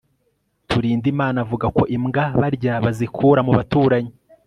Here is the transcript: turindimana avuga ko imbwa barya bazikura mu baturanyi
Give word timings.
turindimana 0.69 1.37
avuga 1.45 1.65
ko 1.77 1.83
imbwa 1.95 2.23
barya 2.39 2.73
bazikura 2.85 3.39
mu 3.47 3.51
baturanyi 3.57 4.11